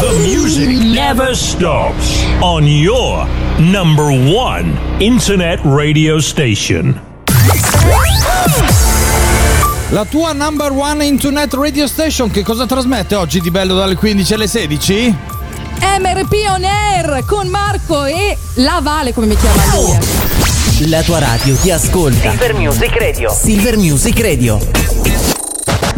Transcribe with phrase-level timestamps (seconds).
[0.00, 3.26] The music never stops on your
[3.58, 7.00] number one internet radio station.
[9.90, 14.34] La tua number one internet radio station che cosa trasmette oggi di bello dalle 15
[14.34, 15.16] alle 16?
[15.98, 20.88] MRP On Air con Marco e la Vale come mi chiama lui.
[20.90, 22.30] La tua radio ti ascolta.
[22.30, 23.32] Silver Music Radio.
[23.32, 25.27] Silver Music Radio.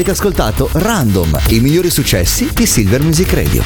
[0.00, 3.62] Avete ascoltato Random, i migliori successi di Silver Music Radio.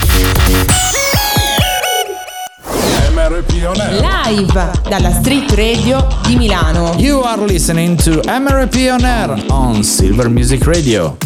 [3.13, 4.27] MRP On Air.
[4.27, 6.95] Live dalla Street Radio di Milano.
[6.97, 11.17] You are listening to MRP On Air on Silver Music Radio.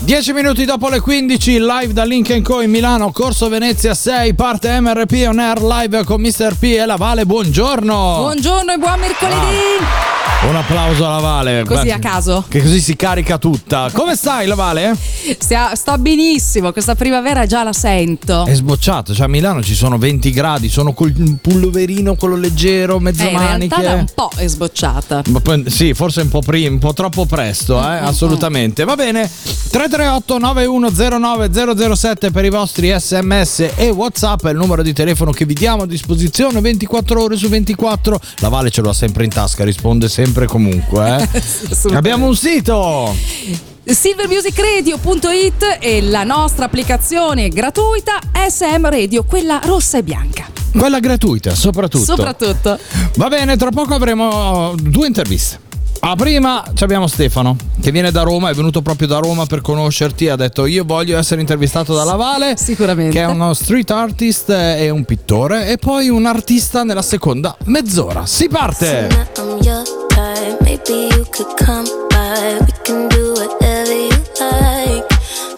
[0.00, 4.78] 10 minuti dopo le 15, live da Link Co in Milano, Corso Venezia 6, parte
[4.78, 6.54] MRP On Air live con Mr.
[6.58, 7.24] P e la Vale.
[7.24, 8.16] Buongiorno.
[8.18, 10.09] Buongiorno e buon mercoledì.
[10.42, 11.64] Un applauso alla Vale.
[11.64, 12.44] Così a caso.
[12.48, 13.90] Che così si carica tutta.
[13.92, 14.96] Come stai, la Vale?
[15.38, 18.46] Stia- sto benissimo, questa primavera già la sento.
[18.46, 23.22] È sbocciato, cioè a Milano ci sono 20 gradi, sono col pulloverino, quello leggero, mezzo
[23.22, 23.76] Eh, in maniche.
[23.76, 25.22] realtà da un po' è sbocciata.
[25.28, 27.96] Ma Sì, forse un po' prima, un po' troppo presto, eh?
[27.98, 28.84] assolutamente.
[28.84, 29.28] Va bene.
[29.70, 35.44] 338 9109 007 per i vostri sms e WhatsApp è il numero di telefono che
[35.44, 38.18] vi diamo a disposizione 24 ore su 24.
[38.38, 41.28] La Vale ce l'ha sempre in tasca, risponde sempre e comunque.
[41.32, 41.94] eh.
[41.94, 43.14] Abbiamo un sito.
[43.84, 50.46] silvermusicradio.it e la nostra applicazione gratuita SM Radio, quella rossa e bianca.
[50.76, 52.04] Quella gratuita, soprattutto.
[52.04, 52.78] Soprattutto.
[53.16, 55.68] Va bene, tra poco avremo due interviste.
[56.02, 59.60] Ah, prima ci abbiamo Stefano che viene da Roma, è venuto proprio da Roma per
[59.60, 60.28] conoscerti.
[60.28, 62.56] Ha detto: Io voglio essere intervistato dalla Vale.
[62.56, 63.12] Sicuramente.
[63.12, 65.68] Che è uno street artist e un pittore.
[65.68, 68.24] E poi un artista nella seconda mezz'ora.
[68.24, 69.28] Si parte!
[69.36, 70.09] I'm
[70.62, 72.58] Maybe you could come by.
[72.64, 75.04] We can do whatever you like.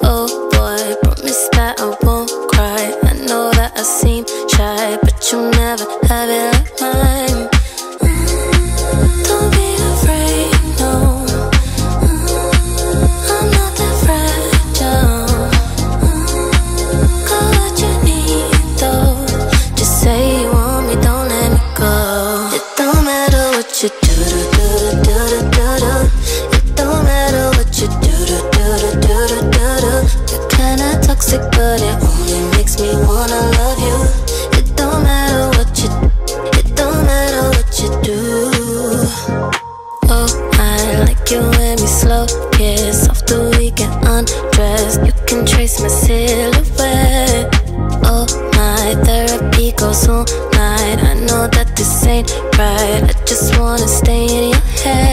[0.02, 2.92] Oh boy, promise that I won't cry.
[3.04, 7.21] I know that I seem shy, but you'll never have it like mine.
[42.12, 45.00] slow kiss off the weekend undressed.
[45.06, 47.48] You can trace my silhouette.
[48.04, 48.26] Oh
[48.56, 50.98] my therapy goes all night.
[51.10, 53.02] I know that this ain't right.
[53.02, 55.11] I just wanna stay in your head.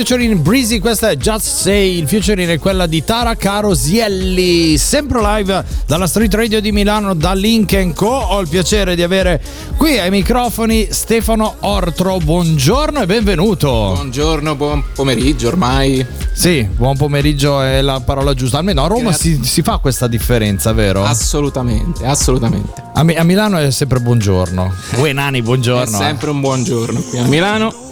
[0.00, 5.62] Featuring Breezy, questa è Just Say, il featuring è quella di Tara Carosielli, sempre live
[5.86, 8.06] dalla Street Radio di Milano, da Link Co.
[8.06, 9.42] Ho il piacere di avere
[9.76, 13.92] qui ai microfoni Stefano Ortro, buongiorno e benvenuto.
[13.92, 16.04] Buongiorno, buon pomeriggio ormai.
[16.32, 20.72] Sì, buon pomeriggio è la parola giusta, almeno a Roma si, si fa questa differenza,
[20.72, 21.04] vero?
[21.04, 22.82] Assolutamente, assolutamente.
[22.94, 24.72] A, Mi- a Milano è sempre buongiorno.
[24.96, 25.98] Ue nani, buongiorno.
[25.98, 27.88] È sempre un buongiorno qui a Milano.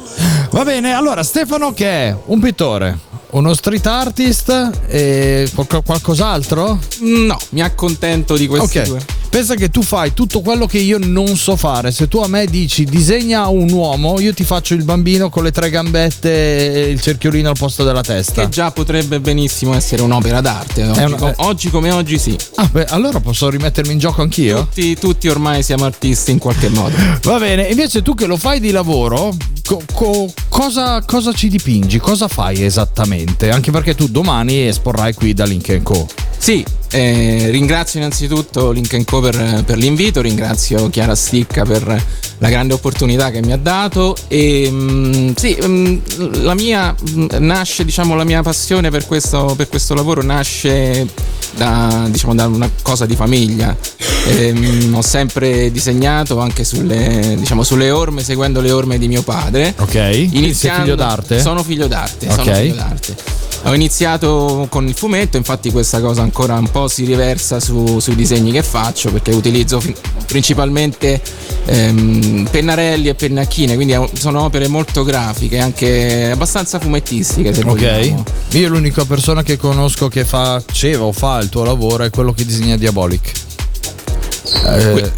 [0.58, 2.98] Va bene, allora Stefano che è un pittore,
[3.30, 6.80] uno street artist e qual- qualcos'altro?
[7.02, 8.84] No, mi accontento di questi Ok.
[8.86, 8.98] due.
[9.30, 11.92] Pensa che tu fai tutto quello che io non so fare.
[11.92, 15.52] Se tu a me dici disegna un uomo, io ti faccio il bambino con le
[15.52, 18.42] tre gambette e il cerchiolino al posto della testa.
[18.42, 20.82] Che già potrebbe benissimo essere un'opera d'arte.
[20.88, 22.36] Oggi, una- co- oggi come oggi sì.
[22.56, 24.60] Ah, beh, allora posso rimettermi in gioco anch'io?
[24.64, 26.96] Tutti, tutti ormai siamo artisti in qualche modo.
[27.22, 31.98] Va bene, invece tu che lo fai di lavoro, co- co- cosa, cosa ci dipingi?
[31.98, 33.50] Cosa fai esattamente?
[33.50, 36.06] Anche perché tu domani esporrai qui da Link Co.
[36.38, 42.04] Sì, eh, ringrazio innanzitutto Link Co per, per l'invito, ringrazio Chiara Sticca per
[42.38, 45.98] la grande opportunità che mi ha dato e mm, sì, mm,
[46.42, 51.06] la mia mm, nasce, diciamo, la mia passione per questo, per questo lavoro nasce
[51.56, 53.76] da, diciamo, da una cosa di famiglia.
[54.26, 59.74] Ehm, ho sempre disegnato anche sulle, diciamo, sulle orme, seguendo le orme di mio padre.
[59.78, 59.92] Ok.
[59.92, 61.40] Sei figlio d'arte?
[61.40, 62.26] Sono figlio d'arte.
[62.26, 62.34] Ok.
[62.34, 63.16] Sono figlio d'arte.
[63.64, 68.14] Ho iniziato con il fumetto, infatti questa cosa ancora un po' si riversa su- sui
[68.14, 69.82] disegni che faccio perché utilizzo
[70.26, 71.20] principalmente
[71.64, 77.66] ehm, pennarelli e pennacchine, quindi sono opere molto grafiche, anche abbastanza fumettistiche se Ok.
[77.66, 78.22] vogliamo.
[78.50, 82.44] Io l'unica persona che conosco che faceva o fa il tuo lavoro è quello che
[82.44, 83.32] disegna Diabolic.
[84.66, 85.10] Eh,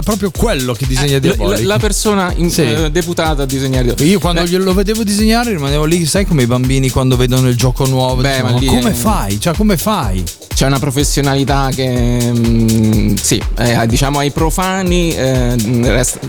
[0.00, 1.64] proprio quello che disegna La, Diabolic.
[1.66, 2.62] la persona in- Sì.
[2.62, 6.88] eh, deputata a disegnare Io quando glielo vedevo disegnare rimanevo lì, sai come i bambini
[6.90, 9.40] quando vedono il gioco nuovo Beh, dicono, ma come è- fai?
[9.40, 10.22] Cioè come fai?
[10.54, 16.20] c'è una professionalità che mm, sì, eh, diciamo ai profani eh, resta-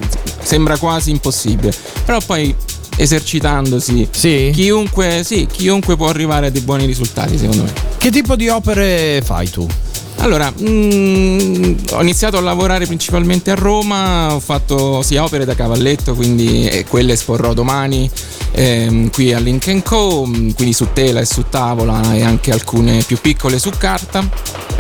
[0.42, 1.74] sembra quasi impossibile.
[2.06, 2.54] Però poi
[2.96, 4.08] esercitandosi
[4.54, 7.74] chiunque, sì, chiunque può arrivare a dei buoni risultati, secondo me.
[7.98, 9.68] Che tipo di opere fai tu?
[10.18, 16.14] Allora, mm, ho iniziato a lavorare principalmente a Roma, ho fatto sia opere da cavalletto,
[16.14, 18.10] quindi eh, quelle esporrò domani
[18.52, 23.18] ehm, qui all'Inc Co, mm, quindi su tela e su tavola e anche alcune più
[23.20, 24.72] piccole su carta.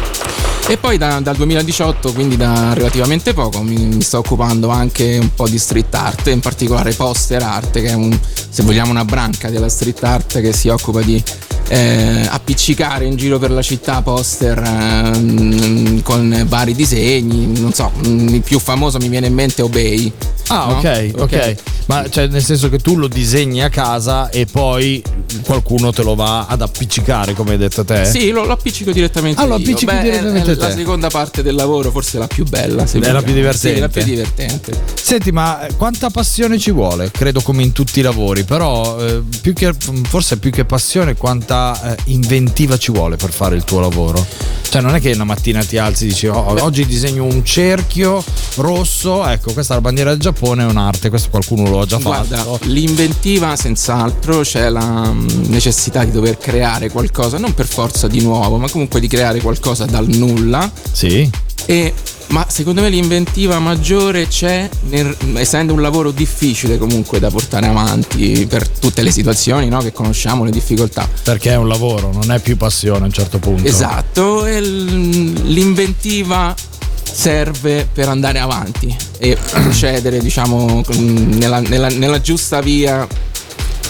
[0.65, 5.33] E poi da- dal 2018, quindi da relativamente poco, mi, mi sto occupando anche un
[5.35, 8.17] po' di street art, in particolare poster art, che è un,
[8.53, 11.21] se vogliamo una branca della street art che si occupa di
[11.69, 17.59] eh, appiccicare in giro per la città poster ehm, con vari disegni.
[17.59, 20.11] Non so, il più famoso mi viene in mente Obey.
[20.47, 20.77] Ah, no?
[20.77, 21.55] ok, ok.
[21.85, 25.01] Ma cioè, nel senso che tu lo disegni a casa e poi
[25.43, 28.05] qualcuno te lo va ad appiccicare, come hai detto te?
[28.05, 29.41] Sì, lo, lo appiccico direttamente.
[29.41, 30.73] Ah, lo appiccichi Beh, è- direttamente è La te.
[30.73, 32.85] seconda parte del lavoro, forse la più bella.
[32.85, 33.73] se È la più divertente.
[33.75, 34.81] Sì, la più divertente.
[35.01, 37.09] Senti, ma eh, quanta passione ci vuole?
[37.11, 39.73] Credo come in tutti i lavori, però eh, più che,
[40.03, 44.25] forse più che passione, quanta eh, inventiva ci vuole per fare il tuo lavoro?
[44.69, 48.23] Cioè, non è che una mattina ti alzi e dici "Oh, oggi disegno un cerchio
[48.55, 51.97] rosso, ecco, questa è la bandiera del Giappone, è un'arte, questo qualcuno lo ha già
[51.97, 52.59] Guarda, fatto.
[52.63, 58.57] l'inventiva senz'altro c'è la mm, necessità di dover creare qualcosa, non per forza di nuovo,
[58.57, 60.71] ma comunque di creare qualcosa dal nulla.
[60.91, 61.29] Sì.
[61.65, 61.93] E,
[62.27, 68.45] ma secondo me l'inventiva maggiore c'è, nel- essendo un lavoro difficile comunque da portare avanti
[68.47, 71.07] per tutte le situazioni no, che conosciamo, le difficoltà.
[71.23, 73.67] Perché è un lavoro, non è più passione a un certo punto.
[73.67, 76.55] Esatto, e l'inventiva
[77.03, 83.07] serve per andare avanti e procedere diciamo nella, nella- nella giusta via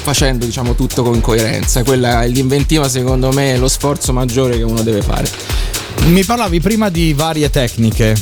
[0.03, 4.63] facendo diciamo tutto con coerenza quella è l'inventiva secondo me è lo sforzo maggiore che
[4.63, 5.29] uno deve fare
[6.05, 8.13] Mi parlavi prima di varie tecniche.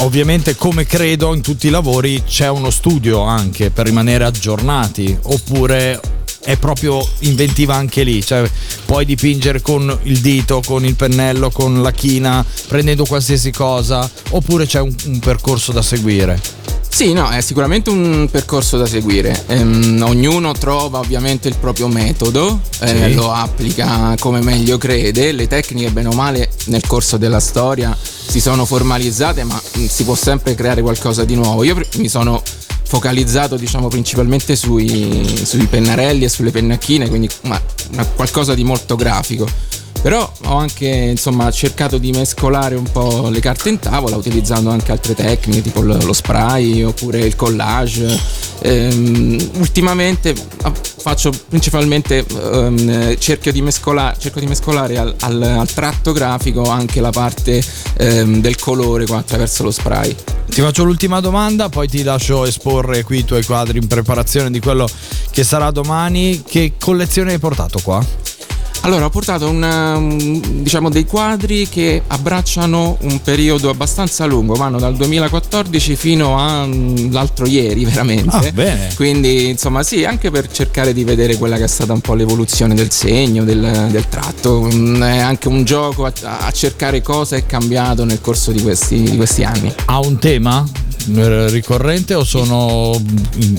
[0.00, 5.16] Ovviamente, come credo in tutti i lavori, c'è uno studio anche per rimanere aggiornati.
[5.22, 6.00] Oppure
[6.42, 8.24] è proprio inventiva anche lì.
[8.24, 8.50] Cioè,
[8.84, 14.08] puoi dipingere con il dito, con il pennello, con la china, prendendo qualsiasi cosa.
[14.30, 16.57] Oppure c'è un, un percorso da seguire.
[16.98, 19.44] Sì, no, è sicuramente un percorso da seguire.
[19.46, 23.14] Ehm, ognuno trova ovviamente il proprio metodo, eh, Sì.
[23.14, 25.30] lo applica come meglio crede.
[25.30, 30.02] Le tecniche, bene o male, nel corso della storia si sono formalizzate, ma mh, si
[30.02, 31.62] può sempre creare qualcosa di nuovo.
[31.62, 32.42] Io mi sono
[32.82, 38.96] focalizzato, diciamo, principalmente sui, sui pennarelli e sulle pennacchine, quindi ma- ma qualcosa di molto
[38.96, 39.46] grafico.
[40.00, 44.92] Però ho anche insomma cercato di mescolare un po' le carte in tavola utilizzando anche
[44.92, 48.46] altre tecniche tipo lo spray oppure il collage.
[48.60, 55.42] Ehm, ultimamente ah, faccio principalmente ehm, eh, cerchio, di mescola- cerco di mescolare al, al-
[55.42, 57.62] al tratto grafico anche la parte
[57.98, 60.14] ehm, del colore qua attraverso lo spray.
[60.48, 64.60] Ti faccio l'ultima domanda, poi ti lascio esporre qui i tuoi quadri in preparazione di
[64.60, 64.88] quello
[65.30, 66.42] che sarà domani.
[66.42, 68.04] Che collezione hai portato qua?
[68.82, 74.78] Allora, ho portato una, um, diciamo dei quadri che abbracciano un periodo abbastanza lungo, vanno
[74.78, 78.34] dal 2014 fino all'altro ieri, veramente.
[78.34, 78.88] Ah, bene.
[78.94, 82.74] Quindi, insomma, sì, anche per cercare di vedere quella che è stata un po' l'evoluzione
[82.74, 84.68] del segno, del, del tratto.
[84.72, 89.02] Mm, È anche un gioco a, a cercare cosa è cambiato nel corso di questi,
[89.02, 89.72] di questi anni.
[89.86, 90.64] Ha un tema
[91.50, 92.92] ricorrente o sono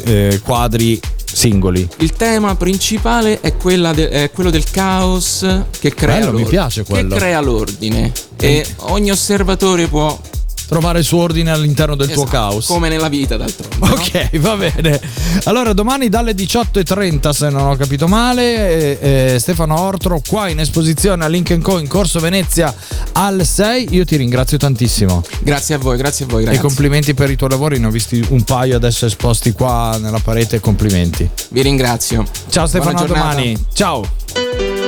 [0.05, 1.87] eh, quadri singoli?
[1.97, 3.53] Il tema principale è,
[3.93, 5.45] de- è quello del caos
[5.79, 7.13] che crea, Bello, mi l'ordine, piace quello.
[7.13, 8.11] che crea l'ordine.
[8.37, 10.19] E ogni osservatore può
[10.69, 12.67] Trovare il suo ordine all'interno del tuo Esatto, caos.
[12.67, 13.75] Come nella vita, d'altronde.
[13.79, 13.91] no?
[13.91, 15.01] Ok, va bene.
[15.45, 20.59] Allora, domani dalle 18.30, se non ho capito male, eh, eh, Stefano Ortro qua in
[20.59, 21.79] esposizione a Lincoln Co.
[21.79, 22.71] in Corso Venezia
[23.13, 23.87] al 6.
[23.95, 25.23] Io ti ringrazio tantissimo.
[25.41, 26.63] Grazie a voi, grazie a voi, E ragazzi.
[26.63, 30.59] complimenti per i tuoi lavori, ne ho visti un paio adesso esposti qua nella parete.
[30.59, 31.27] Complimenti.
[31.49, 32.23] Vi ringrazio.
[32.49, 33.57] Ciao Stefano, a domani.
[33.73, 34.78] Ciao.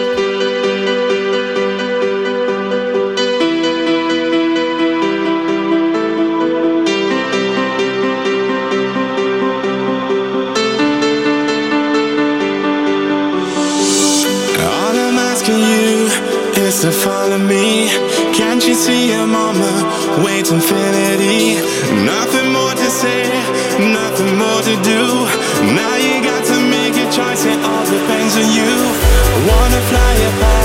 [17.31, 17.87] Follow me.
[18.33, 19.71] Can't you see your mama
[20.23, 21.55] wait infinity?
[22.05, 23.23] Nothing more to say,
[23.79, 25.01] nothing more to do.
[25.75, 28.73] Now you got to make a choice, it all depends on you.
[29.47, 30.60] Wanna fly up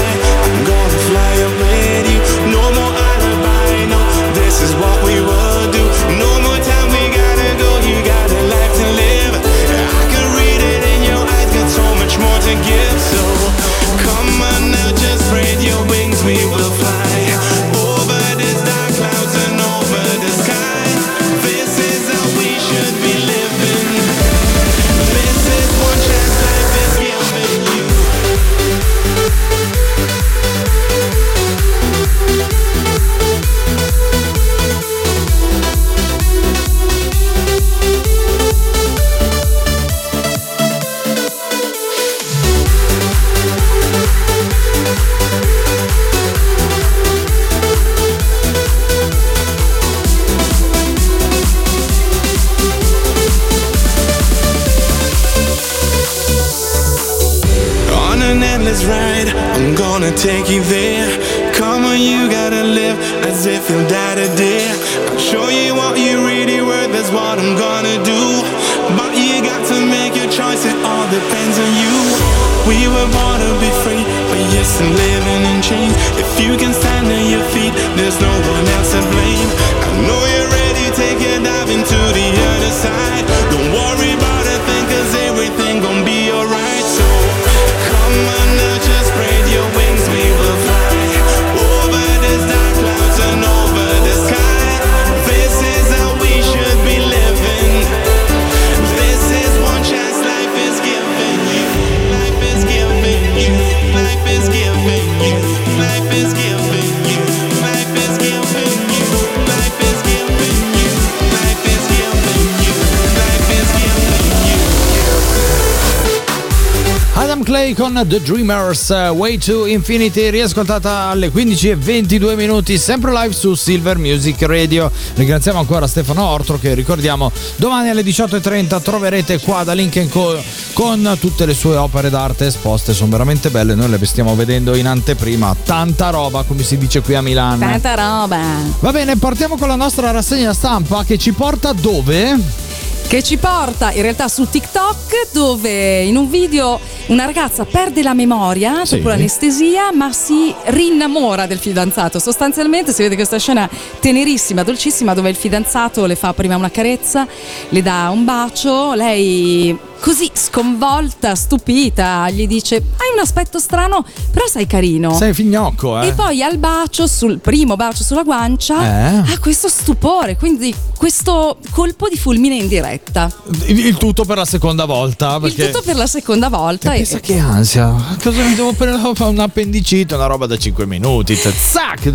[118.46, 123.98] Dreamers uh, Way to Infinity, riascoltata alle 15 e 22 minuti, sempre live su Silver
[123.98, 124.88] Music Radio.
[125.14, 130.40] Ringraziamo ancora Stefano Ortro che ricordiamo domani alle 18.30 troverete qua da Link Co
[130.74, 134.86] con tutte le sue opere d'arte esposte, sono veramente belle, noi le stiamo vedendo in
[134.86, 137.58] anteprima, tanta roba come si dice qui a Milano.
[137.58, 138.40] Tanta roba.
[138.78, 142.65] Va bene, partiamo con la nostra rassegna stampa che ci porta dove?
[143.08, 148.14] Che ci porta in realtà su TikTok dove in un video una ragazza perde la
[148.14, 148.96] memoria Sì.
[148.96, 152.18] dopo l'anestesia ma si rinnamora del fidanzato.
[152.18, 157.28] Sostanzialmente si vede questa scena tenerissima, dolcissima dove il fidanzato le fa prima una carezza,
[157.68, 164.46] le dà un bacio, lei così sconvolta, stupita, gli dice hai un aspetto strano però
[164.46, 165.14] sei carino.
[165.16, 166.08] Sei fignocco, eh?
[166.08, 169.32] E poi al bacio, sul primo bacio sulla guancia, Eh?
[169.32, 173.30] ha questo stupore, quindi questo colpo di fulmine in diretta.
[173.66, 175.34] Il il tutto per la seconda volta.
[175.36, 175.70] Il Perché...
[175.70, 176.92] tutto per la seconda volta.
[176.92, 177.94] e- Pensa che ansia.
[178.22, 179.14] Cosa mi devo prendere?
[179.26, 181.34] Un appendicite, una roba da 5 minuti.
[181.36, 182.10] Zac!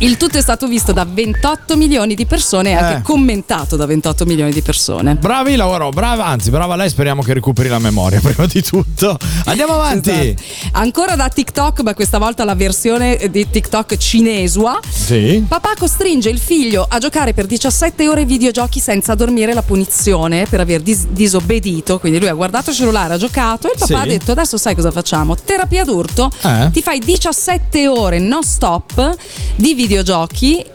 [0.00, 3.02] Il tutto è stato visto da 28 milioni di persone e anche Eh.
[3.02, 5.16] commentato da 28 milioni di persone.
[5.16, 9.18] Bravi Lauro, brava, anzi, brava lei, speriamo che recuperi la memoria prima di tutto.
[9.46, 10.10] Andiamo avanti.
[10.10, 10.42] Esatto.
[10.78, 14.78] Ancora da TikTok, ma questa volta la versione di TikTok cinesua.
[14.88, 15.44] Sì.
[15.48, 20.46] Papà costringe il figlio a giocare per 17 ore ai videogiochi senza dormire la punizione
[20.48, 21.98] per aver dis- disobbedito.
[21.98, 24.00] Quindi lui ha guardato il cellulare, ha giocato e il papà Sì.
[24.00, 25.34] ha detto: Adesso sai cosa facciamo?
[25.34, 26.30] Terapia d'urto.
[26.42, 26.68] Eh?
[26.72, 29.16] Ti fai 17 ore non stop
[29.56, 29.86] di videogiochi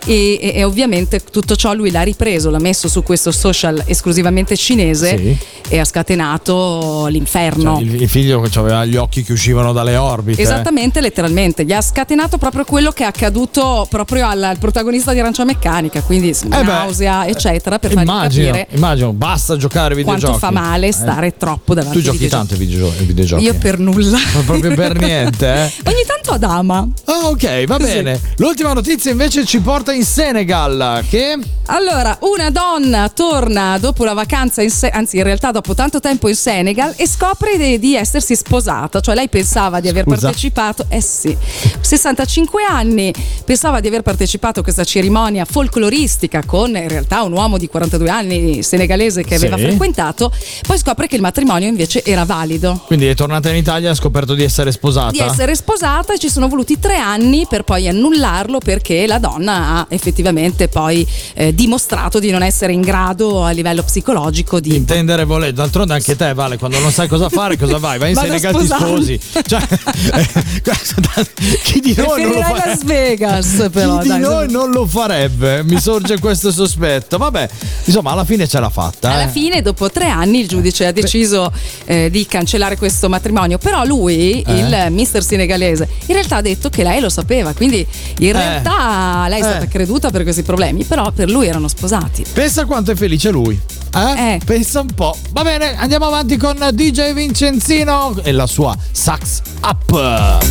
[0.05, 4.55] e, e- e ovviamente tutto ciò lui l'ha ripreso, l'ha messo su questo social esclusivamente
[4.57, 5.37] cinese Sì.
[5.69, 7.75] e ha scatenato l'inferno.
[7.75, 10.41] Cioè, il, il figlio che aveva gli occhi che uscivano dalle orbite.
[10.41, 11.65] Esattamente, letteralmente.
[11.65, 16.01] Gli ha scatenato proprio quello che è accaduto proprio al, al protagonista di Arancia Meccanica,
[16.01, 20.37] quindi Eh beh, nausea, eccetera, per fargli Immagino, capire immagino, basta giocare ai videogiochi.
[20.39, 21.37] quanto fa male stare Eh.
[21.37, 22.47] troppo davanti Tu ai giochi videogiochi.
[22.49, 23.43] tanto ai videogio- ai videogiochi?
[23.43, 24.17] Io per nulla.
[24.33, 25.71] Ma proprio per niente, eh?
[25.89, 26.87] Ogni tanto ad ama.
[27.05, 27.83] Ah, ok, va Sì.
[27.83, 28.19] bene.
[28.37, 31.03] L'ultima notizia invece ci porta in Senegal.
[31.09, 31.37] Che
[31.67, 36.27] Allora, una donna torna dopo la vacanza, in Se- anzi in realtà dopo tanto tempo
[36.27, 40.19] in Senegal e scopre di, di essersi sposata, cioè lei pensava di aver Scusa?
[40.27, 41.35] partecipato, eh sì,
[41.81, 43.13] 65 anni,
[43.45, 48.09] pensava di aver partecipato a questa cerimonia folcloristica con in realtà un uomo di 42
[48.09, 49.45] anni senegalese che Sì.
[49.45, 50.31] aveva frequentato,
[50.67, 52.81] poi scopre che il matrimonio invece era valido.
[52.85, 55.11] quindi è tornata in Italia e ha scoperto di essere sposata.
[55.11, 59.77] Di essere sposata e ci sono voluti tre anni per poi annullarlo perché la donna
[59.77, 65.23] ha effettivamente poi eh, dimostrato di non essere in grado a livello psicologico di Intendere
[65.25, 67.97] volere, d'altronde anche te, Vale, quando non sai cosa fare, cosa vai?
[67.99, 69.19] Vai in Senegal ti sposi.
[69.45, 69.61] Cioè,
[71.63, 72.65] chi di noi non lo Preferirei fa?
[72.65, 75.63] Las Vegas però Chi di dai, noi non lo farebbe?
[75.63, 77.17] Mi sorge questo sospetto.
[77.17, 77.49] Vabbè,
[77.85, 79.11] insomma, alla fine ce l'ha fatta.
[79.11, 79.29] Alla eh.
[79.29, 81.51] fine, dopo tre anni, il giudice ha deciso
[81.85, 83.57] eh, di cancellare questo matrimonio.
[83.57, 84.57] Però lui, Eh.
[84.57, 87.53] il mister senegalese, in realtà ha detto che lei lo sapeva.
[87.53, 87.85] Quindi,
[88.19, 88.82] in realtà,
[89.27, 89.67] lei è stata Eh.
[89.67, 90.83] creduta per questi problemi.
[90.83, 92.25] Però per lui erano sposati.
[92.31, 93.59] Pensa quanto è felice lui.
[93.95, 94.39] Eh?
[94.43, 95.15] Pensa un po'.
[95.31, 100.41] Va bene, andiamo avanti con DJ Vincenzino e la sua Sax Up.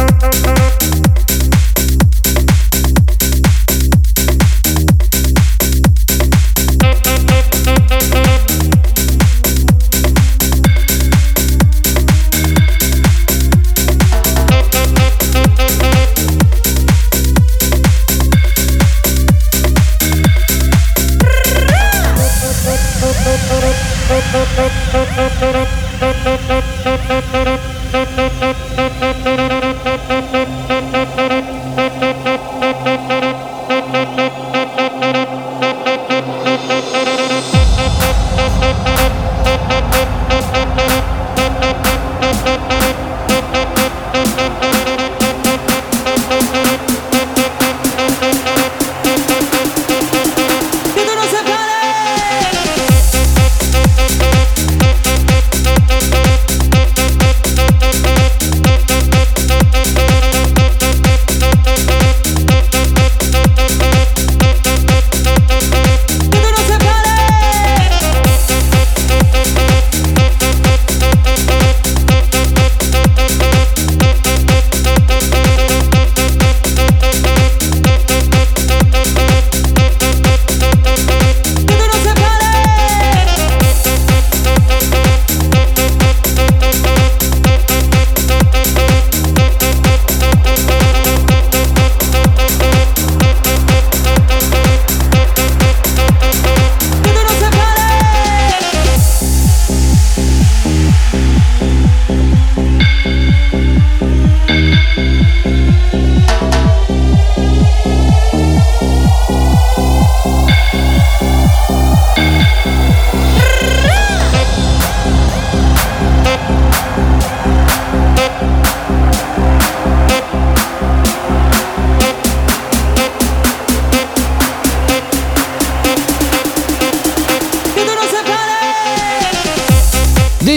[0.00, 0.22] Thank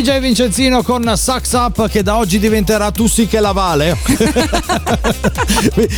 [0.03, 3.97] DJ Vincenzino con Sucks Up che da oggi diventerà tu sì che la vale.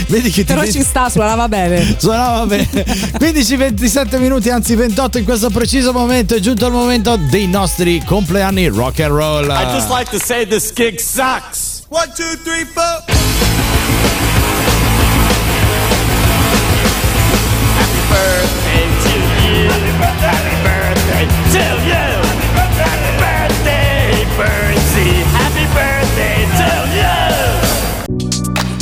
[0.08, 1.96] Vedi che ti Però ci sta, suonava bene.
[1.98, 2.70] Suonava bene.
[2.72, 8.68] 15-27 minuti, anzi 28 in questo preciso momento è giunto il momento dei nostri compleanni
[8.68, 9.46] rock and roll.
[9.46, 11.86] I just like to say this gig sucks.
[11.90, 13.25] 1 2 3 4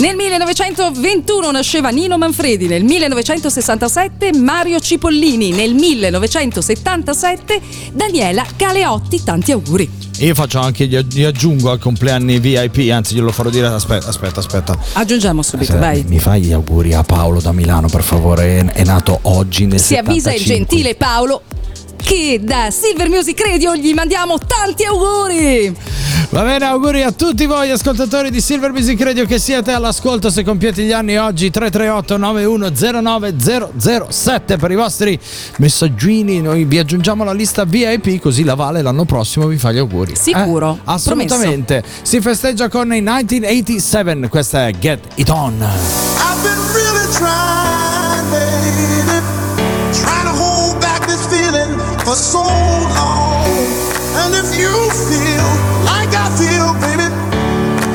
[0.04, 7.62] Nel 1921 nasceva Nino Manfredi, nel 1967 Mario Cipollini, nel 1977
[7.94, 9.24] Daniela Galeotti.
[9.24, 9.90] Tanti auguri.
[10.20, 13.68] Io faccio anche, gli aggiungo al compleanni VIP, anzi glielo farò dire.
[13.68, 14.78] Aspetta, aspetta, aspetta.
[14.92, 16.04] Aggiungiamo subito, Se- vai.
[16.06, 18.74] Mi fai gli auguri a Paolo da Milano, per favore.
[18.74, 20.76] È, nato oggi nel Si avvisa il 75.
[20.76, 21.44] gentile Paolo
[22.04, 25.74] che da Silver Music Radio gli mandiamo tanti auguri.
[26.30, 30.44] Va bene, auguri a tutti voi ascoltatori di Silver Music Radio che siete all'ascolto se
[30.44, 33.36] compiete gli anni oggi 338 9109
[34.10, 35.20] 007 per i vostri
[35.58, 39.78] messaggini noi vi aggiungiamo la lista VIP così la Vale l'anno prossimo vi fa gli
[39.78, 40.16] auguri.
[40.16, 41.84] Sicuro, Eh, assolutamente.
[42.02, 45.54] Si festeggia con i 1987, questa è Get It On.
[45.62, 46.33] I've
[52.14, 53.44] for so long.
[54.22, 54.70] And if you
[55.10, 55.50] feel
[55.90, 57.10] like I feel, baby,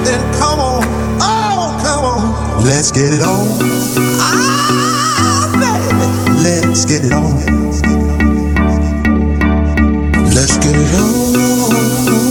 [0.05, 0.83] then come on,
[1.21, 3.47] oh, come on, let's get it on.
[4.19, 6.07] Ah, baby,
[6.43, 7.37] let's get it on.
[10.35, 12.28] Let's get it on.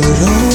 [0.00, 0.47] Let's get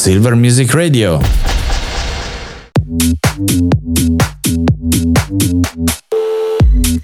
[0.00, 1.20] Silver Music Radio.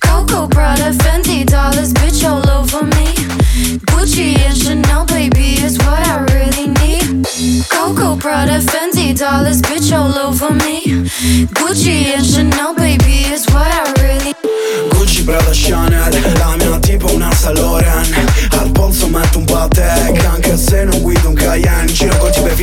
[0.01, 3.13] Coco, Prada, Fendi, dollars, bitch, all over me.
[3.91, 7.27] Gucci and Chanel, baby, is what I really need.
[7.69, 10.81] Coco, Prada, Fendi, dollars, bitch, all over me.
[11.53, 14.33] Gucci and Chanel, baby, is what I really
[14.89, 16.66] Gucci, Prada, Chanel La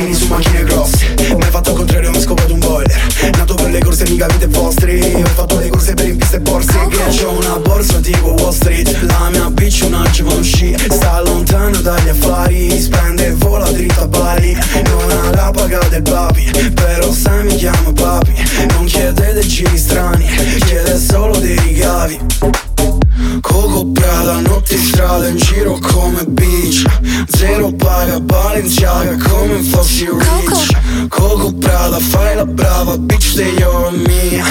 [0.04, 1.14] Fini su macchine grosse.
[1.38, 3.30] Mai fatto il contrario, mi scopo scopato un boiler.
[3.38, 5.00] Nato per le corse, mica vite vostri.
[5.00, 6.88] Ho fatto le corse per in piste e borse.
[6.90, 9.00] Che c'ho una borsa tipo Wall Street.
[9.04, 10.76] La mia bitch una Givenchy.
[10.90, 12.78] Sta lontano dagli affari.
[12.78, 14.52] Spende e vola dritta a Bali.
[14.52, 18.34] Non ha la paga del papi Però se mi chiamo papi.
[18.72, 20.26] Non chiedete giri strani
[20.66, 22.18] Chiede solo dei ricavi
[23.40, 26.43] Coco Prada, notti strada In giro come B
[27.28, 34.44] Zero paga, Balenciaga come fossi rich Coco Prada, fai la brava, bitch degli oro mia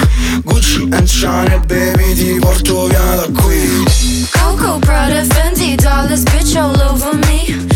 [0.43, 6.79] Gucci and Chanel, baby, ti porto via da qui Coco, Prada, Fendi, dollars, bitch all
[6.81, 7.67] over me.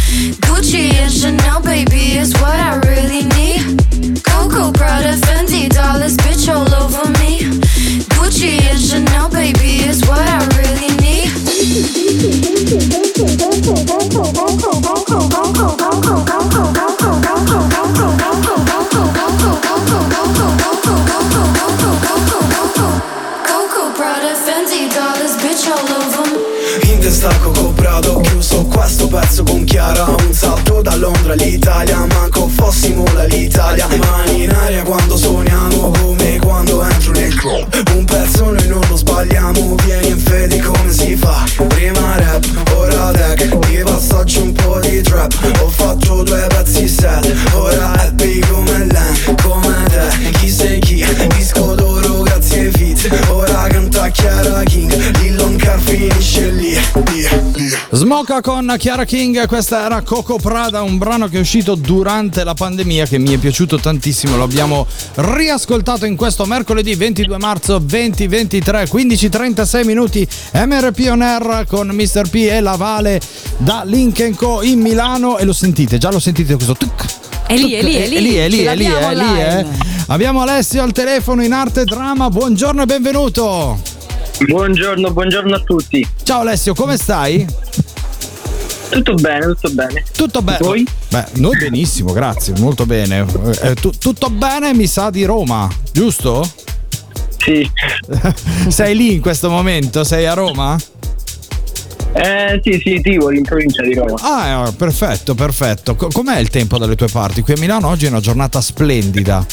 [0.41, 4.23] Gucci and Chanel, baby, is what I really need.
[4.23, 7.59] Coco, Prada, Fendi, dollars, bitch all over me.
[8.15, 9.26] Gucci and Chanel,
[58.37, 62.53] Smoka con Chiara King, questa era Coco Prada, un brano che è uscito durante la
[62.53, 68.83] pandemia che mi è piaciuto tantissimo, lo abbiamo riascoltato in questo mercoledì 22 marzo 2023,
[68.83, 72.29] 15.36 minuti, MRP On Air con Mr.
[72.29, 73.19] P e la Vale
[73.57, 77.05] da Link Co in Milano e lo sentite, già lo sentite questo tuc,
[77.47, 78.15] È lì, è lì, è lì.
[78.15, 79.65] è lì, è lì, è lì, l'abbiamo è lì, eh.
[80.07, 83.79] Abbiamo Alessio al telefono in arte drama, buongiorno e benvenuto.
[84.45, 86.07] Buongiorno, buongiorno a tutti.
[86.21, 87.43] Ciao Alessio, come stai?
[88.89, 90.03] Tutto bene, tutto bene.
[90.15, 90.57] Tutto bene.
[90.61, 90.87] Voi?
[91.09, 93.25] Beh, noi benissimo, grazie, molto bene.
[93.61, 96.49] Eh, tu- tutto bene, mi sa di Roma, giusto?
[97.37, 97.69] Sì.
[98.69, 100.03] Sei lì in questo momento?
[100.03, 100.77] Sei a Roma?
[102.13, 104.15] Eh sì, sì, Tivoli, in provincia di Roma.
[104.21, 105.95] Ah, eh, perfetto, perfetto.
[105.95, 107.41] Co- com'è il tempo dalle tue parti?
[107.41, 109.45] Qui a Milano oggi è una giornata splendida.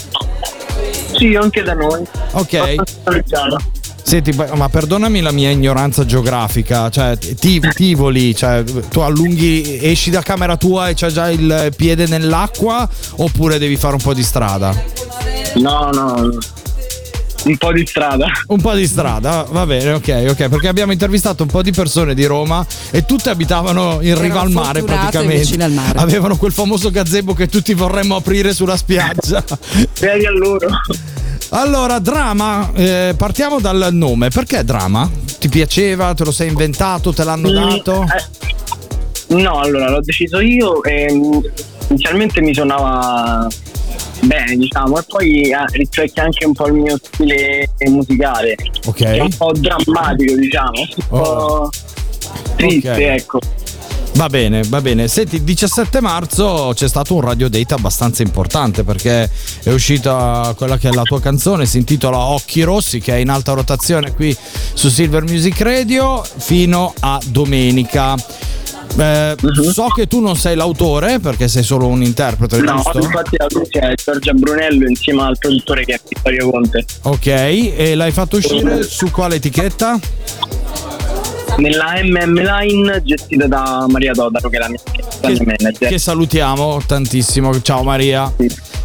[1.16, 2.02] Sì, anche da noi.
[2.32, 2.74] Ok.
[4.14, 10.22] Senti, ma perdonami la mia ignoranza geografica, cioè ti, Tivoli, cioè, tu allunghi, esci da
[10.22, 14.72] camera tua e c'è già il piede nell'acqua oppure devi fare un po' di strada?
[15.54, 16.28] No, no.
[17.42, 18.26] Un po' di strada.
[18.46, 22.14] Un po' di strada, va bene, ok, ok, perché abbiamo intervistato un po' di persone
[22.14, 25.60] di Roma e tutte abitavano in riva al mare praticamente.
[25.60, 25.98] al mare.
[25.98, 29.42] Avevano quel famoso gazebo che tutti vorremmo aprire sulla spiaggia.
[29.98, 30.68] Vedi a loro.
[31.56, 34.28] Allora, drama, eh, partiamo dal nome.
[34.28, 35.08] Perché drama?
[35.38, 36.12] Ti piaceva?
[36.12, 37.12] Te lo sei inventato?
[37.12, 38.02] Te l'hanno Mm, dato?
[38.02, 41.32] eh, no, allora l'ho deciso io e mm,
[41.90, 43.46] inizialmente mi suonava
[44.22, 48.56] bene, diciamo, e poi eh, rispecchia anche un po' il mio stile musicale.
[48.86, 49.02] Ok.
[49.02, 50.72] È un po' drammatico, diciamo.
[50.96, 51.70] Un po'
[52.56, 52.98] triste, Ok.
[52.98, 53.38] ecco.
[54.14, 55.08] Va bene, va bene.
[55.08, 59.28] Senti, il 17 marzo c'è stato un radio date abbastanza importante perché
[59.62, 63.28] è uscita quella che è la tua canzone, si intitola Occhi Rossi, che è in
[63.28, 64.34] alta rotazione qui
[64.72, 68.14] su Silver Music Radio fino a domenica.
[68.96, 69.34] Eh,
[69.72, 72.98] So che tu non sei l'autore perché sei solo un interprete, No, giusto?
[72.98, 76.84] infatti la voce è Giorgia Brunello insieme al produttore che è Vittorio Conte.
[77.02, 79.98] Ok, e l'hai fatto uscire su quale etichetta?
[81.56, 84.80] Nella MM Line gestita da Maria Dodaro che è la mia
[85.22, 85.88] mia manager.
[85.88, 87.60] Che salutiamo tantissimo.
[87.62, 88.32] Ciao Maria.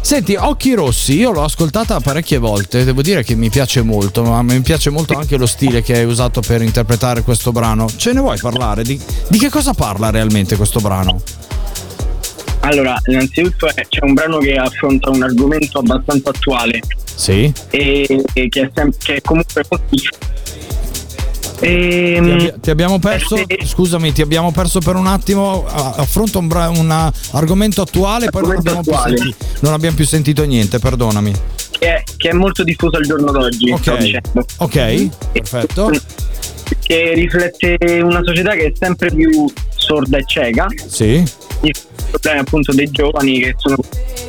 [0.00, 4.40] Senti, Occhi Rossi, io l'ho ascoltata parecchie volte, devo dire che mi piace molto, ma
[4.42, 7.86] mi piace molto anche lo stile che hai usato per interpretare questo brano.
[7.94, 8.82] Ce ne vuoi parlare?
[8.82, 8.98] Di,
[9.28, 11.20] di che cosa parla realmente questo brano?
[12.60, 16.80] Allora, innanzitutto eh, c'è un brano che affronta un argomento abbastanza attuale
[17.14, 17.50] Sì.
[17.70, 19.96] e, e che, è sem- che è comunque molto
[21.60, 23.36] Ti, Ehm, abbi- ti abbiamo perso,
[23.66, 25.66] scusami, ti abbiamo perso per un attimo.
[25.66, 29.16] a- Affronta un, bra- un ah, argomento attuale, poi non Argomento abbiamo, più attuale.
[29.18, 31.32] senti- non abbiamo più sentito niente, perdonami.
[31.78, 34.44] che, è, che è molto diffuso al giorno d'oggi, Ok, dicendo.
[34.58, 35.90] ok, perfetto.
[36.82, 40.66] Che riflette una società che è sempre più sorda e cieca.
[40.86, 41.22] Sì.
[41.62, 41.72] I
[42.10, 43.76] problemi appunto dei giovani che sono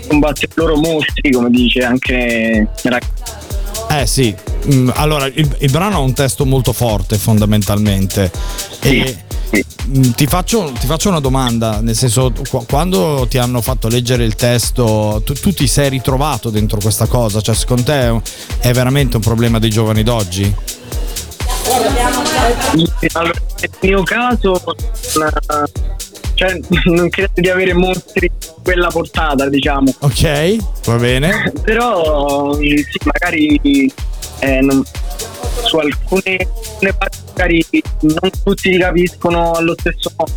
[0.08, 3.00] combatte i loro mostri, come dice anche la
[3.92, 4.36] Eh sì,
[4.72, 8.32] Mm, allora il, il brano ha un testo molto forte fondamentalmente
[8.80, 9.18] e
[9.88, 14.24] mm, ti, faccio, ti faccio una domanda, nel senso qu- quando ti hanno fatto leggere
[14.24, 17.42] il testo tu, tu ti sei ritrovato dentro questa cosa?
[17.42, 18.22] Cioè secondo te
[18.60, 20.56] è, veramente un problema dei giovani d'oggi?
[23.14, 24.62] Allora, nel mio caso
[25.16, 25.32] non,
[26.42, 26.60] cioè,
[26.92, 29.94] non credo di avere mostri di quella portata, diciamo.
[30.00, 31.52] Ok, va bene.
[31.62, 33.92] Però mm, sì, magari
[34.40, 34.84] eh, non-
[35.64, 37.66] su alcune, alcune parti magari
[38.02, 40.32] non tutti li capiscono allo stesso modo.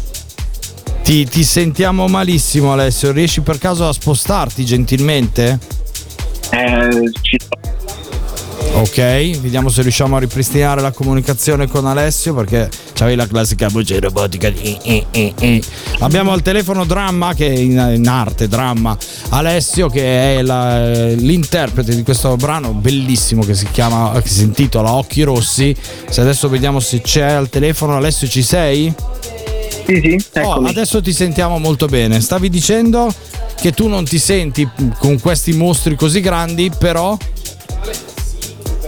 [1.03, 5.59] Ti, ti sentiamo malissimo Alessio, riesci per caso a spostarti gentilmente?
[6.51, 7.39] Eh, ci
[8.73, 8.97] Ok,
[9.41, 14.51] vediamo se riusciamo a ripristinare la comunicazione con Alessio perché c'avevi la classica voce robotica
[14.51, 15.63] di eh, eh, eh.
[16.01, 18.97] Abbiamo al telefono Dramma che è in, in arte, Dramma,
[19.31, 24.93] Alessio che è la- l'interprete di questo brano bellissimo che si chiama, che si intitola
[24.93, 25.75] Occhi Rossi.
[26.09, 28.93] Se adesso vediamo se c'è al telefono, Alessio ci sei?
[29.87, 30.41] Sì, sì.
[30.41, 32.21] Oh, adesso ti sentiamo molto bene.
[32.21, 33.13] Stavi dicendo
[33.57, 37.17] che tu non ti senti con questi mostri così grandi, però...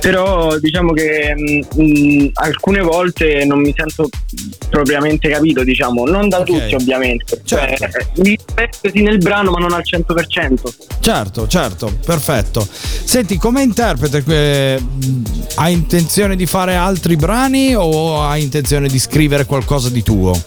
[0.01, 4.09] Però diciamo che mh, mh, alcune volte non mi sento
[4.69, 7.41] propriamente capito, diciamo, non da tutti ovviamente.
[7.45, 7.77] Cioè,
[8.17, 10.55] mi rispecchio sì nel brano ma non al 100%.
[11.01, 12.67] Certo, certo, perfetto.
[12.71, 14.83] Senti, come interprete, eh,
[15.57, 20.39] hai intenzione di fare altri brani o hai intenzione di scrivere qualcosa di tuo?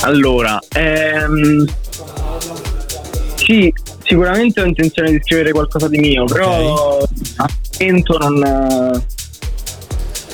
[0.00, 1.64] Allora, ehm,
[3.34, 3.72] sì,
[4.06, 6.98] sicuramente ho intenzione di scrivere qualcosa di mio, però
[7.36, 9.02] al momento non,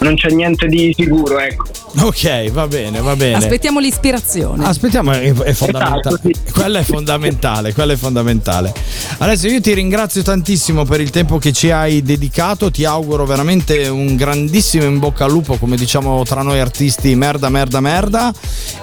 [0.01, 1.65] non c'è niente di sicuro, ecco.
[2.01, 3.37] Ok, va bene, va bene.
[3.37, 4.65] Aspettiamo l'ispirazione.
[4.65, 6.01] Aspettiamo, è, è fondamentale.
[6.01, 8.73] Esatto, Quello è fondamentale, quello è fondamentale.
[9.19, 13.89] Adesso io ti ringrazio tantissimo per il tempo che ci hai dedicato, ti auguro veramente
[13.89, 18.33] un grandissimo in bocca al lupo, come diciamo tra noi artisti, merda, merda, merda.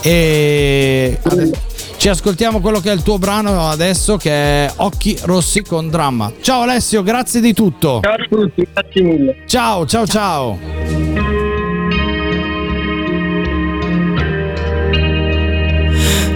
[0.01, 1.68] E adesso
[1.99, 6.31] ci ascoltiamo quello che è il tuo brano adesso che è Occhi Rossi con Dramma.
[6.39, 7.99] Ciao Alessio, grazie di tutto.
[8.01, 9.35] Ciao a tutti, grazie mille.
[9.45, 10.57] Ciao, ciao, ciao.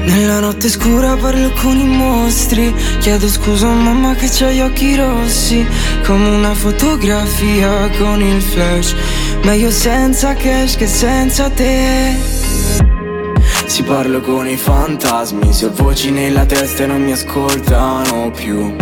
[0.03, 5.65] Nella notte scura parlo con i mostri Chiedo scusa mamma che c'ha gli occhi rossi
[6.05, 8.95] Come una fotografia con il flash
[9.43, 12.42] Meglio senza cash che senza te
[13.73, 18.75] Si parlo con i fantasmi Se ho voci nella testa e non mi ascoltano più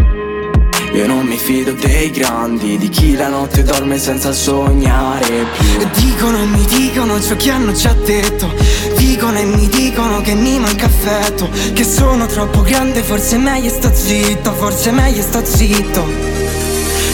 [0.94, 5.88] io non mi fido dei grandi, di chi la notte dorme senza sognare più.
[6.04, 8.54] Dicono e mi dicono ciò che hanno già detto.
[8.98, 11.48] Dicono e mi dicono che mi manca affetto.
[11.72, 16.41] Che sono troppo grande, forse meglio sta zitto, forse meglio sta zitto.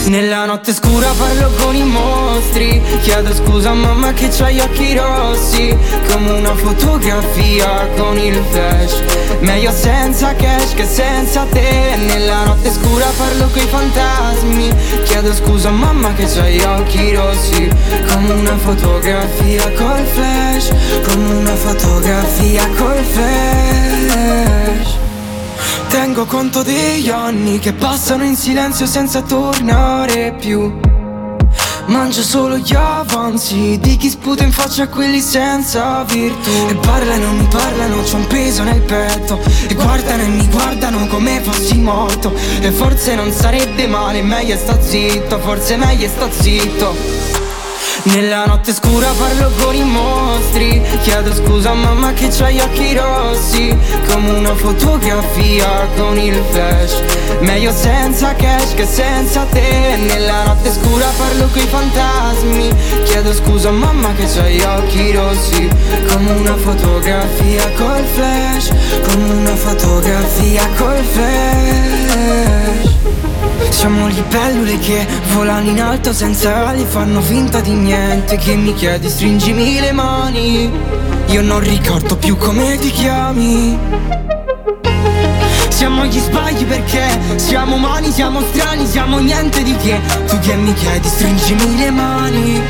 [0.08, 2.82] Nella notte scura parlo con i mostri.
[3.02, 5.78] Chiedo scusa a mamma che c'ha gli occhi rossi.
[6.10, 9.02] Come una fotografia con il flash.
[9.40, 11.98] Meglio senza cash che senza te.
[11.98, 14.74] Nella notte scura parlo coi fantasmi.
[15.04, 17.70] Chiedo scusa a mamma che c'ha gli occhi rossi.
[18.10, 20.70] Come una fotografia col flash.
[21.06, 24.37] Come una fotografia col flash
[26.28, 30.80] conto degli anni che passano in silenzio senza tornare più.
[31.86, 36.52] Mangio solo gli avanzi di chi sputa in faccia a quelli senza virtù.
[36.70, 39.40] E parlano, mi parlano, c'ho un peso nel petto.
[39.70, 42.34] E guardano e mi guardano come fossi morto.
[42.60, 47.27] E forse non sarebbe male, meglio sta zitto, forse meglio sta zitto.
[48.04, 50.82] Nella notte scura parlo con i mostri.
[51.02, 53.76] Chiedo scusa a mamma che c'ha gli occhi rossi.
[54.08, 57.02] Come una fotografia con il flash.
[57.40, 59.98] Meglio senza cash che senza te.
[59.98, 62.70] Nella notte scura parlo coi fantasmi.
[63.04, 65.68] Chiedo scusa a mamma che c'ha gli occhi rossi.
[66.08, 68.72] Come una fotografia col flash.
[69.10, 72.96] Come una fotografia col flash.
[73.70, 77.87] Siamo libellule che volano in alto senza ali Fanno finta di niente
[78.38, 79.10] che mi chiedi?
[79.10, 80.72] Stringimi le mani.
[81.28, 84.37] Io non ricordo più come ti chiami
[85.78, 90.02] siamo gli sbagli perché siamo umani, siamo strani, siamo niente di che.
[90.26, 92.62] Tu che mi chiedi stringimi le mani.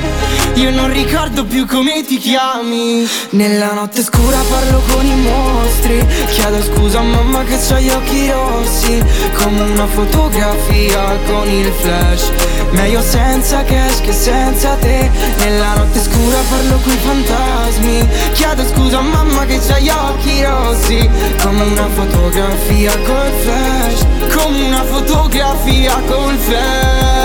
[0.55, 3.07] Io non ricordo più come ti chiami.
[3.29, 6.05] Nella notte scura parlo con i mostri.
[6.27, 9.01] Chiedo scusa a mamma che c'ha gli occhi rossi.
[9.35, 12.31] Come una fotografia con il flash.
[12.71, 15.09] Meglio senza cash che senza te.
[15.37, 18.07] Nella notte scura parlo coi fantasmi.
[18.33, 21.09] Chiedo scusa a mamma che c'ha gli occhi rossi.
[21.41, 27.16] Come una fotografia col flash Come una fotografia col flash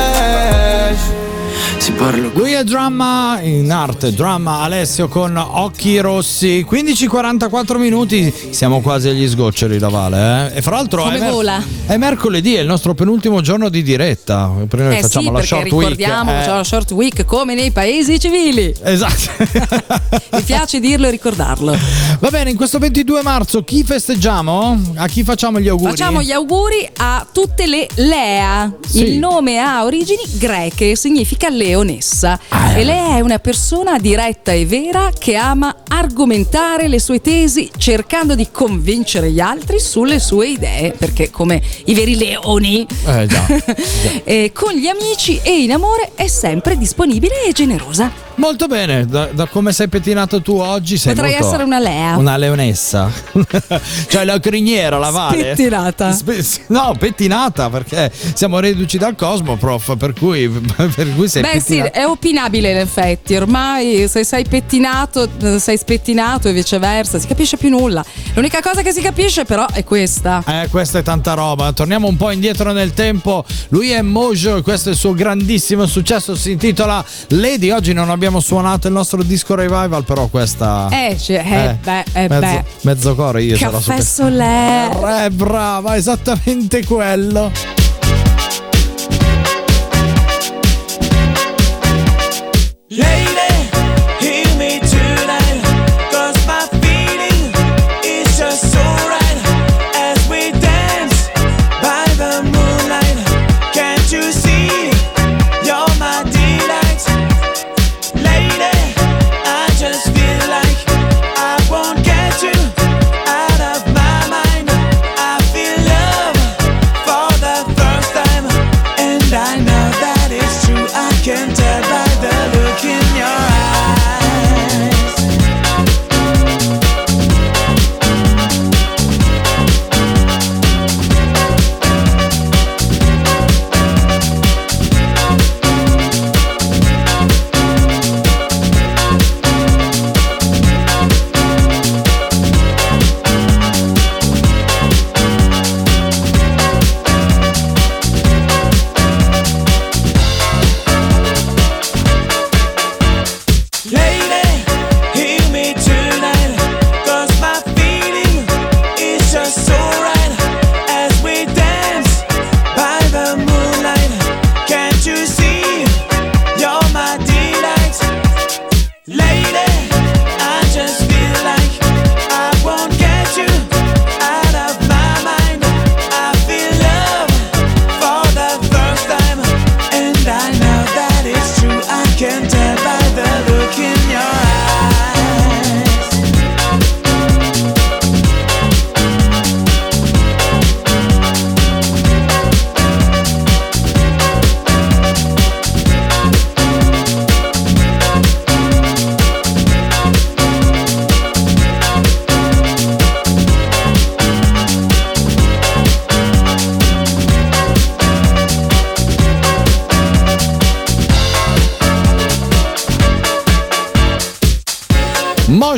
[2.03, 2.31] parlo.
[2.35, 6.67] Lui è dramma in arte, dramma Alessio con occhi rossi.
[6.69, 10.53] 15-44 minuti, siamo quasi agli sgoccioli da Vale.
[10.53, 10.59] Eh?
[10.59, 14.51] E fra l'altro Come è, mer- è mercoledì, è il nostro penultimo giorno di diretta.
[14.69, 16.37] Prima Eh facciamo sì, la short ricordiamo week.
[16.37, 16.47] che eh.
[16.47, 18.75] c'è la short week come nei paesi civili.
[18.83, 19.31] Esatto.
[20.33, 21.77] Mi piace dirlo e ricordarlo.
[22.19, 24.93] Va bene, in questo 22 marzo chi festeggiamo?
[24.97, 25.91] A chi facciamo gli auguri?
[25.91, 28.73] Facciamo gli auguri a tutte le Lea.
[28.89, 29.05] Sì.
[29.05, 31.49] Il nome ha origini greche, significa
[31.93, 32.39] leonessa.
[32.49, 37.71] Ah, E lei è una persona diretta e vera che ama argomentare le sue tesi
[37.77, 43.47] cercando di convincere gli altri sulle sue idee, perché come i veri leoni Eh già.
[44.25, 48.11] eh, con gli amici e in amore è sempre disponibile e generosa.
[48.37, 52.17] Molto bene, da, da come sei pettinato tu oggi sei Potrei molto- essere una Lea.
[52.17, 53.11] Una leonessa.
[54.09, 55.55] cioè la criniera, la vale.
[55.55, 56.13] Spettinata.
[56.13, 61.61] Spe- no, pettinata perché siamo reduci dal cosmo, prof, per cui, per cui sei Beh
[61.61, 61.82] sì, pettinata.
[61.91, 65.29] È opinabile in effetti, ormai se sei pettinato
[65.59, 68.05] sei spettinato e viceversa, si capisce più nulla.
[68.35, 70.43] L'unica cosa che si capisce però è questa.
[70.47, 71.73] Eh, questa è tanta roba.
[71.73, 73.45] Torniamo un po' indietro nel tempo.
[73.69, 76.35] Lui è Mojo e questo è il suo grandissimo successo.
[76.35, 77.71] Si intitola Lady.
[77.71, 80.89] Oggi non abbiamo suonato il nostro disco revival, però questa.
[80.91, 82.65] Eh, cioè, eh, Eh, beh, eh, mezzo, beh.
[82.83, 84.01] mezzo coro io Caffè.
[84.01, 85.25] Solè.
[85.25, 87.51] Eh, brava, esattamente quello.
[92.93, 93.32] Lady,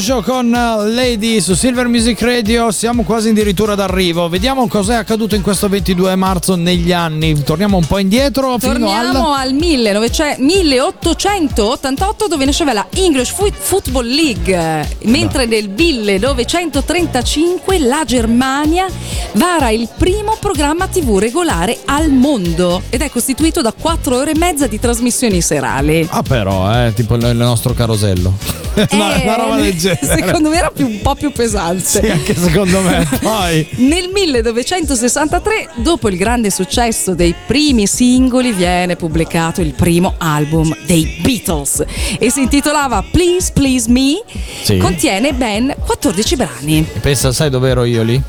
[0.06, 4.28] Mojo con uh, Lady su Silver Music Radio, siamo quasi addirittura d'arrivo.
[4.28, 7.42] Vediamo cos'è accaduto in questo 22 marzo negli anni.
[7.42, 14.86] Torniamo un po' indietro Torniamo al al 1900 1888 dove nasceva la English Football League,
[15.04, 18.86] mentre nel 1935 la Germania
[19.32, 24.36] vara il primo programma TV regolare al mondo ed è costituito da 4 ore e
[24.36, 26.06] mezza di trasmissioni serali.
[26.10, 28.64] Ah però, eh, tipo il nostro carosello.
[28.90, 29.92] una, una roba del genere.
[29.93, 31.84] Eh, Secondo me era più- un po' più pesante.
[31.84, 33.06] Sì, anche secondo me.
[33.20, 40.74] Poi Nel 1963, dopo il grande successo dei primi singoli, viene pubblicato il primo album
[40.86, 41.84] dei Beatles
[42.18, 44.22] e si intitolava Please Please Me.
[44.62, 44.76] Sì.
[44.78, 46.86] Contiene ben 14 brani.
[47.00, 48.22] pensa, sai dove ero io lì?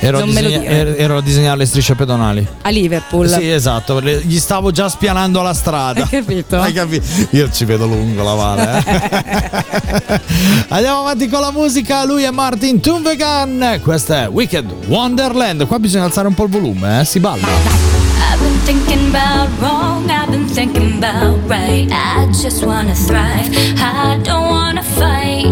[0.00, 2.46] Ero, a Non me lo disegna- er- ero a disegnare le strisce pedonali.
[2.62, 3.28] A Liverpool.
[3.28, 6.02] Sì, esatto, le- gli stavo già spianando la strada.
[6.02, 6.60] Hai capito?
[6.60, 7.04] Hai capito?
[7.30, 8.82] Io ci vedo lungo la vale.
[8.84, 10.20] eh.
[10.68, 12.04] Andiamo avanti con la musica.
[12.04, 13.80] Lui è Martin Tunvegan.
[13.82, 15.66] Questo è Wicked Wonderland.
[15.66, 17.04] Qua bisogna alzare un po' il volume, eh?
[17.04, 17.46] Si balla.
[17.46, 21.88] I've been thinking about wrong, I've been thinking about right.
[21.90, 25.46] I just wanna thrive, I don't wanna fight.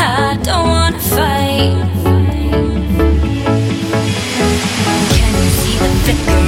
[0.00, 1.92] I don't wanna fight.
[6.06, 6.43] different.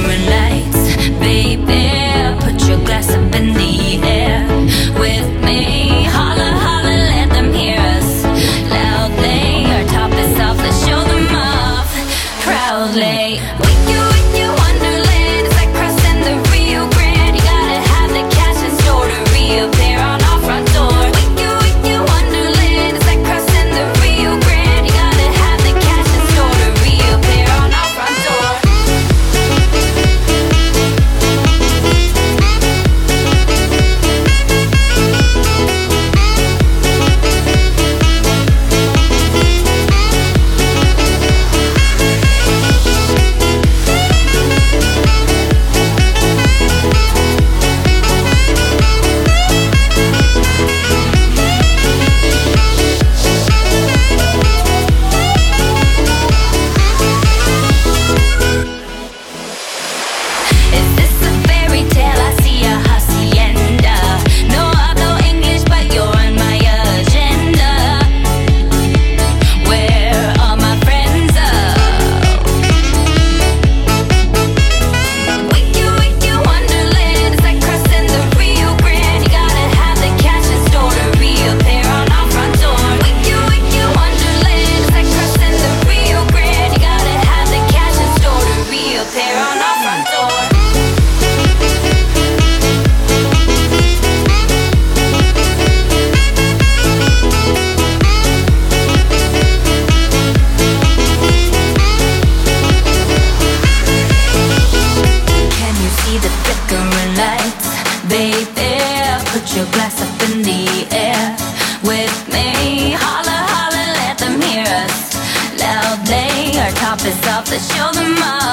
[117.57, 118.46] To show them off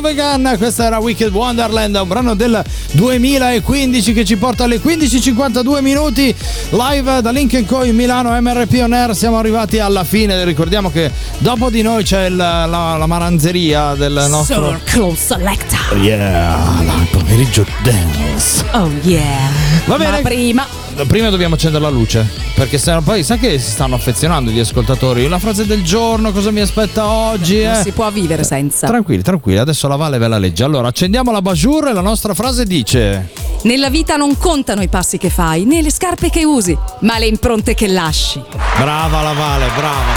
[0.00, 6.34] Tuvegan, questa era Wicked Wonderland, un brano del 2015 che ci porta alle 15.52 minuti
[6.70, 9.14] live da Lincoln Co in Milano MRP On Air.
[9.14, 14.24] Siamo arrivati alla fine, ricordiamo che dopo di noi c'è il- la, la maranzeria del
[14.30, 14.70] nostro...
[14.70, 15.76] Circle Selecta.
[15.92, 18.64] Oh yeah, il pomeriggio dance.
[18.72, 19.50] Oh yeah.
[19.84, 20.10] Va bene.
[20.12, 20.66] Ma prima
[21.06, 24.58] Prima dobbiamo accendere la luce, perché se no poi sai che si stanno affezionando gli
[24.58, 25.28] ascoltatori.
[25.28, 27.62] La frase del giorno, cosa mi aspetta oggi?
[27.62, 27.82] non eh?
[27.82, 28.86] si può vivere senza.
[28.86, 30.64] Tranquilli, tranquilli, adesso la Vale ve la legge.
[30.64, 33.30] Allora, accendiamo la bajour e la nostra frase dice:
[33.62, 37.26] Nella vita non contano i passi che fai, né le scarpe che usi, ma le
[37.26, 38.42] impronte che lasci.
[38.76, 40.12] Brava la Vale, brava.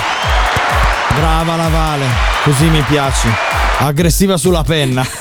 [1.16, 2.06] Brava la Vale,
[2.44, 3.28] così mi piaci.
[3.80, 5.06] Aggressiva sulla penna.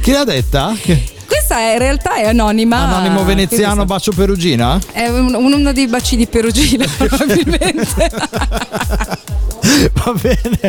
[0.00, 0.74] Chi l'ha detta?
[0.80, 1.13] Che-
[1.54, 2.78] Questa è, in realtà è anonima.
[2.78, 4.76] Anonimo veneziano bacio perugina?
[4.90, 8.10] È un- uno dei baci di perugina, probabilmente.
[10.04, 10.60] Va bene,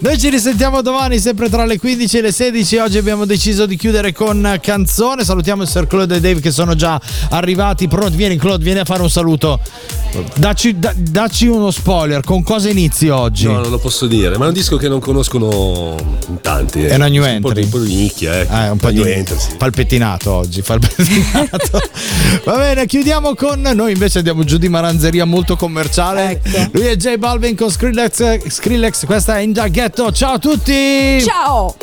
[0.00, 2.76] noi ci risentiamo domani sempre tra le 15 e le 16.
[2.78, 5.24] Oggi abbiamo deciso di chiudere con canzone.
[5.24, 7.00] Salutiamo il Sir Claude e Dave che sono già
[7.30, 7.88] arrivati.
[7.88, 9.60] Pronti, vieni Claude, vieni a fare un saluto.
[10.36, 13.46] Dacci, da- dacci uno spoiler, con cosa inizi oggi?
[13.46, 15.96] No, non lo posso dire, ma è un disco che non conoscono
[16.28, 16.84] in tanti.
[16.84, 16.88] eh.
[16.88, 17.64] È una new un po' di, entry.
[17.64, 18.46] un po' di nicchia, eh.
[18.48, 19.50] Eh, un po' di new entry, sì.
[19.58, 21.80] fa il pettinato oggi, fa il pettinato.
[22.44, 26.40] Va bene, chiudiamo con noi invece andiamo giù di maranzeria molto commerciale.
[26.42, 26.78] Ecco.
[26.78, 30.12] Lui è J Balvin con Skrillex, Skrillex, questa è In Da Ghetto.
[30.12, 31.20] Ciao a tutti!
[31.24, 31.74] Ciao!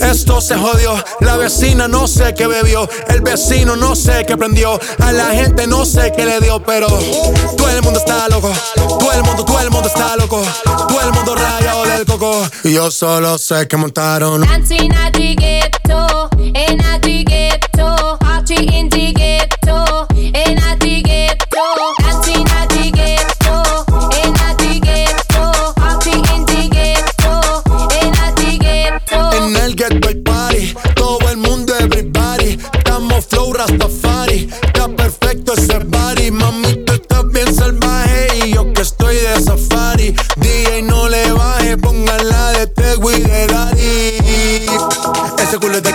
[0.00, 4.78] Esto se jodió, la vecina no sé qué bebió, el vecino no sé qué prendió,
[5.00, 6.86] a la gente no sé qué le dio, pero
[7.56, 11.12] todo el mundo está loco, todo el mundo, todo el mundo está loco, todo el
[11.12, 14.44] mundo rayado del coco, y yo solo sé que montaron.
[14.48, 15.10] Antina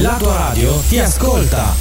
[0.00, 1.74] La tua radio ti ascolta.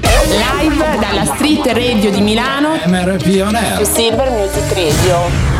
[0.00, 2.76] Live dalla Street Radio di Milano.
[2.86, 3.86] MRP On Air.
[3.86, 5.53] Silver Music Radio.